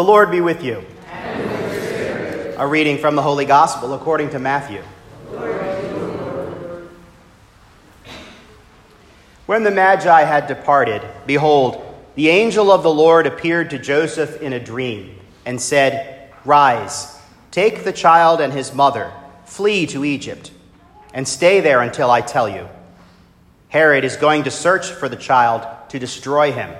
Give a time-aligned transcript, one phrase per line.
[0.00, 0.82] The Lord be with you.
[2.56, 4.82] A reading from the Holy Gospel according to Matthew.
[9.44, 11.84] When the Magi had departed, behold,
[12.14, 17.20] the angel of the Lord appeared to Joseph in a dream and said, Rise,
[17.50, 19.12] take the child and his mother,
[19.44, 20.50] flee to Egypt,
[21.12, 22.66] and stay there until I tell you.
[23.68, 26.74] Herod is going to search for the child to destroy him.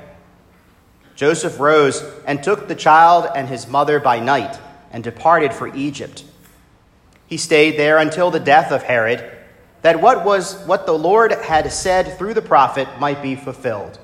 [1.20, 4.58] Joseph rose and took the child and his mother by night
[4.90, 6.24] and departed for Egypt.
[7.26, 9.30] He stayed there until the death of Herod,
[9.82, 13.98] that what was what the Lord had said through the prophet might be fulfilled.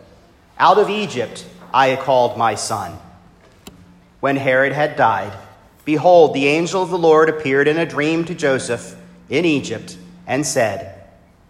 [0.59, 2.99] Out of Egypt I called my son.
[4.21, 5.33] When Herod had died,
[5.87, 8.95] behold, the angel of the Lord appeared in a dream to Joseph
[9.31, 9.97] in Egypt
[10.27, 11.03] and said,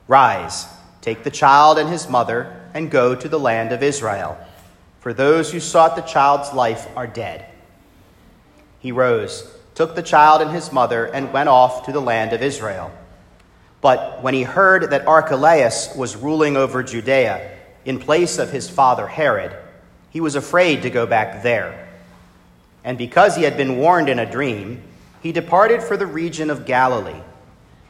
[0.07, 0.67] Rise,
[1.01, 4.39] take the child and his mother, and go to the land of Israel
[5.07, 7.47] for those who sought the child's life are dead.
[8.81, 12.43] He rose, took the child and his mother, and went off to the land of
[12.43, 12.91] Israel.
[13.81, 19.07] But when he heard that Archelaus was ruling over Judea in place of his father
[19.07, 19.57] Herod,
[20.11, 21.89] he was afraid to go back there.
[22.83, 24.83] And because he had been warned in a dream,
[25.23, 27.23] he departed for the region of Galilee.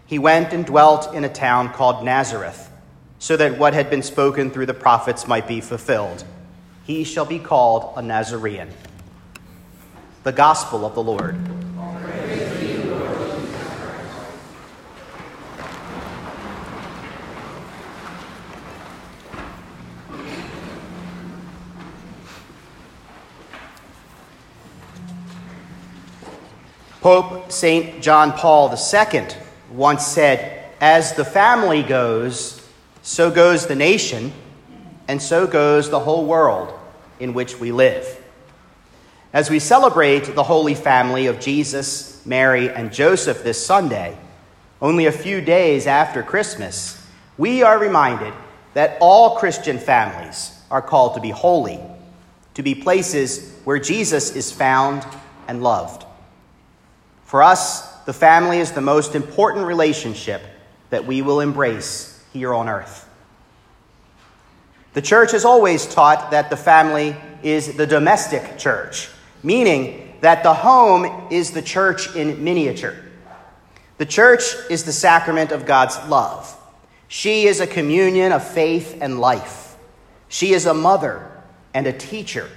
[0.05, 2.71] He went and dwelt in a town called Nazareth,
[3.19, 6.23] so that what had been spoken through the prophets might be fulfilled
[6.87, 8.69] he shall be called a Nazarene.
[10.23, 11.37] The Gospel of the Lord.
[27.01, 28.01] Pope St.
[28.03, 29.27] John Paul II
[29.73, 32.69] once said, As the family goes,
[33.03, 34.33] so goes the nation
[35.09, 36.73] and so goes the whole world
[37.21, 38.23] in which we live.
[39.33, 44.17] As we celebrate the Holy Family of Jesus, Mary, and Joseph this Sunday,
[44.81, 47.03] only a few days after Christmas,
[47.39, 48.33] we are reminded
[48.75, 51.81] that all Christian families are called to be holy,
[52.55, 55.07] to be places where Jesus is found
[55.49, 56.05] and loved.
[57.25, 60.43] For us, the family is the most important relationship
[60.91, 63.09] that we will embrace here on earth.
[64.97, 69.11] The church has always taught that the family is the domestic church,
[69.43, 72.97] meaning that the home is the church in miniature.
[73.99, 76.57] The church is the sacrament of God's love.
[77.09, 79.77] She is a communion of faith and life.
[80.29, 81.31] She is a mother
[81.75, 82.49] and a teacher.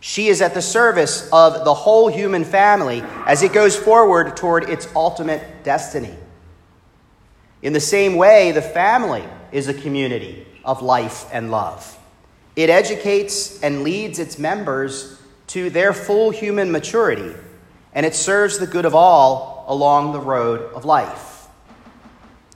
[0.00, 4.70] She is at the service of the whole human family as it goes forward toward
[4.70, 6.14] its ultimate destiny.
[7.60, 11.98] In the same way, the family is a community of life and love.
[12.56, 17.34] It educates and leads its members to their full human maturity,
[17.92, 21.46] and it serves the good of all along the road of life.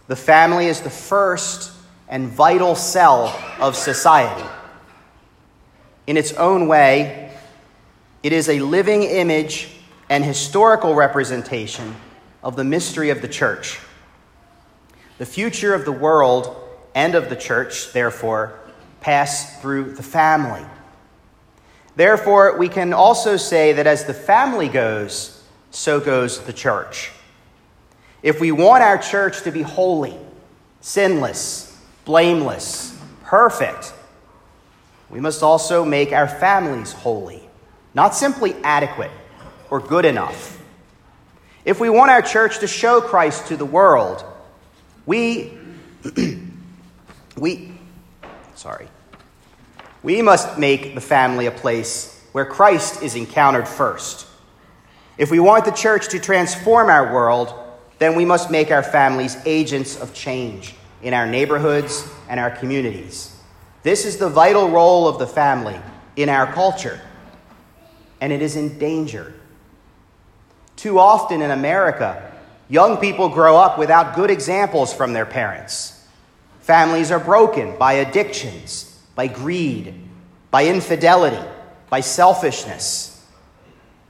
[0.06, 1.72] The family is the first
[2.08, 4.48] and vital cell of society.
[6.06, 7.32] In its own way,
[8.22, 9.68] it is a living image
[10.08, 11.96] and historical representation
[12.42, 13.80] of the mystery of the church.
[15.18, 16.63] The future of the world
[16.94, 18.58] and of the church, therefore,
[19.00, 20.64] pass through the family.
[21.96, 27.10] Therefore, we can also say that as the family goes, so goes the church.
[28.22, 30.16] If we want our church to be holy,
[30.80, 33.92] sinless, blameless, perfect,
[35.10, 37.42] we must also make our families holy,
[37.92, 39.10] not simply adequate
[39.70, 40.60] or good enough.
[41.64, 44.24] If we want our church to show Christ to the world,
[45.06, 45.52] we
[47.36, 47.72] We,
[48.54, 48.88] sorry,
[50.02, 54.26] we must make the family a place where Christ is encountered first.
[55.16, 57.54] If we want the church to transform our world,
[57.98, 63.36] then we must make our families agents of change in our neighborhoods and our communities.
[63.82, 65.78] This is the vital role of the family
[66.16, 67.00] in our culture,
[68.20, 69.32] and it is in danger.
[70.76, 72.32] Too often in America,
[72.68, 75.93] young people grow up without good examples from their parents.
[76.64, 80.00] Families are broken by addictions, by greed,
[80.50, 81.46] by infidelity,
[81.90, 83.22] by selfishness.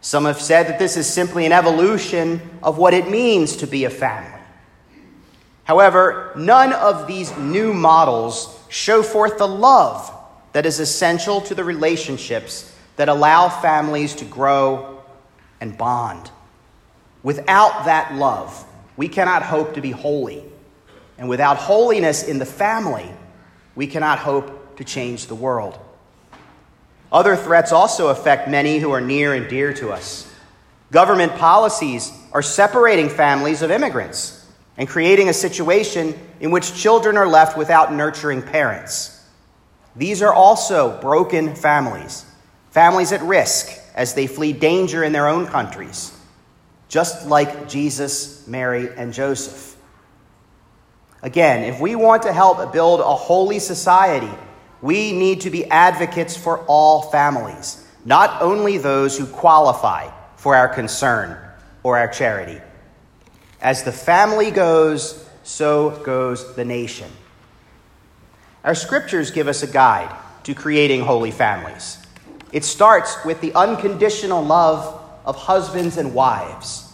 [0.00, 3.86] Some have said that this is simply an evolution of what it means to be
[3.86, 4.40] a family.
[5.64, 10.12] However, none of these new models show forth the love
[10.52, 15.02] that is essential to the relationships that allow families to grow
[15.60, 16.30] and bond.
[17.24, 18.64] Without that love,
[18.96, 20.44] we cannot hope to be holy
[21.18, 23.08] and without holiness in the family,
[23.74, 25.78] we cannot hope to change the world.
[27.12, 30.30] Other threats also affect many who are near and dear to us.
[30.90, 34.44] Government policies are separating families of immigrants
[34.76, 39.24] and creating a situation in which children are left without nurturing parents.
[39.96, 42.26] These are also broken families,
[42.70, 46.12] families at risk as they flee danger in their own countries,
[46.88, 49.73] just like Jesus, Mary, and Joseph.
[51.24, 54.30] Again, if we want to help build a holy society,
[54.82, 60.68] we need to be advocates for all families, not only those who qualify for our
[60.68, 61.38] concern
[61.82, 62.60] or our charity.
[63.62, 67.10] As the family goes, so goes the nation.
[68.62, 71.96] Our scriptures give us a guide to creating holy families.
[72.52, 76.86] It starts with the unconditional love of husbands and wives,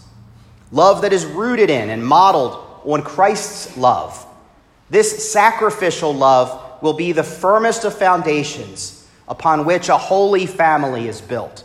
[0.70, 4.26] love that is rooted in and modeled on Christ's love.
[4.88, 11.20] This sacrificial love will be the firmest of foundations upon which a holy family is
[11.20, 11.64] built.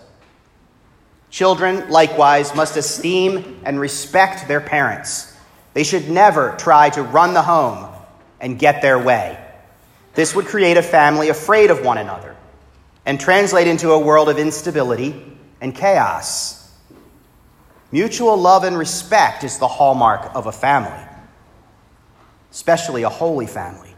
[1.29, 5.35] Children, likewise, must esteem and respect their parents.
[5.73, 7.89] They should never try to run the home
[8.39, 9.37] and get their way.
[10.13, 12.35] This would create a family afraid of one another
[13.05, 15.13] and translate into a world of instability
[15.59, 16.71] and chaos.
[17.91, 21.04] Mutual love and respect is the hallmark of a family,
[22.55, 23.93] especially a holy family.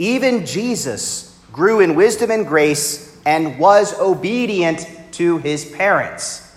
[0.00, 6.50] Even Jesus grew in wisdom and grace and was obedient to his parents.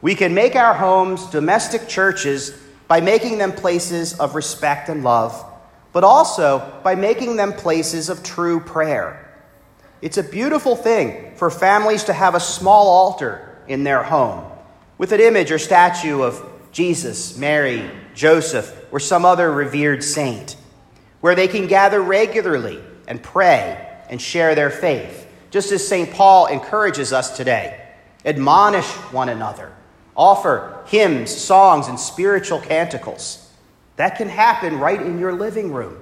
[0.00, 2.56] We can make our homes domestic churches
[2.88, 5.44] by making them places of respect and love
[5.94, 9.32] but also by making them places of true prayer.
[10.02, 14.44] It's a beautiful thing for families to have a small altar in their home
[14.98, 20.54] with an image or statue of Jesus, Mary, Joseph, or some other revered saint,
[21.20, 26.12] where they can gather regularly and pray and share their faith, just as St.
[26.12, 27.88] Paul encourages us today.
[28.24, 29.72] Admonish one another,
[30.16, 33.50] offer hymns, songs, and spiritual canticles.
[33.96, 35.98] That can happen right in your living room.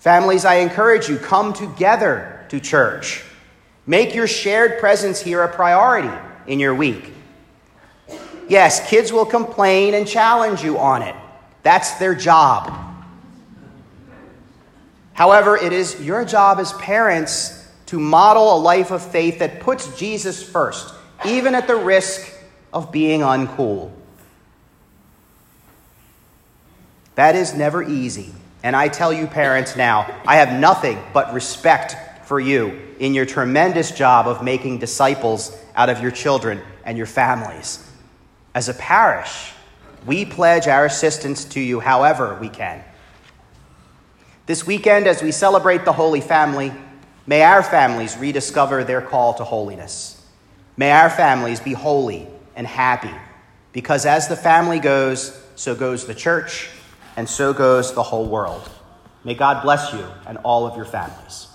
[0.00, 3.24] Families, I encourage you, come together to church.
[3.86, 6.12] Make your shared presence here a priority
[6.46, 7.14] in your week.
[8.48, 11.14] Yes, kids will complain and challenge you on it.
[11.62, 12.72] That's their job.
[15.14, 19.96] However, it is your job as parents to model a life of faith that puts
[19.98, 20.94] Jesus first,
[21.24, 22.30] even at the risk
[22.72, 23.90] of being uncool.
[27.14, 28.32] That is never easy.
[28.64, 33.26] And I tell you, parents, now, I have nothing but respect for you in your
[33.26, 37.88] tremendous job of making disciples out of your children and your families.
[38.54, 39.52] As a parish,
[40.06, 42.84] we pledge our assistance to you however we can.
[44.46, 46.72] This weekend, as we celebrate the Holy Family,
[47.26, 50.22] may our families rediscover their call to holiness.
[50.76, 53.14] May our families be holy and happy,
[53.72, 56.68] because as the family goes, so goes the church
[57.16, 58.68] and so goes the whole world.
[59.24, 61.48] May God bless you and all of your families.